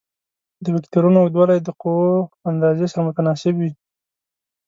[0.63, 3.71] د وکتورونو اوږدوالی د قوو اندازې سره متناسب وي.